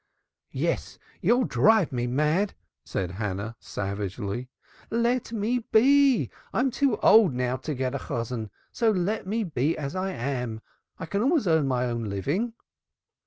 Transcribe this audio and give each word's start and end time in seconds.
"Yes, 0.55 0.97
you'll 1.21 1.43
drive 1.43 1.91
me 1.91 2.07
mad," 2.07 2.55
said 2.83 3.11
Hannah 3.11 3.55
savagely. 3.59 4.49
"Let 4.89 5.31
me 5.31 5.59
be! 5.59 6.31
I'm 6.51 6.71
too 6.71 6.97
old 7.03 7.35
now 7.35 7.57
to 7.57 7.75
get 7.75 7.93
a 7.93 7.99
Chosan, 7.99 8.49
so 8.71 8.89
let 8.89 9.27
me 9.27 9.43
be 9.43 9.77
as 9.77 9.95
I 9.95 10.09
am. 10.09 10.61
I 10.97 11.05
can 11.05 11.21
always 11.21 11.45
earn 11.47 11.67
my 11.67 11.85
own 11.85 12.05
living." 12.05 12.53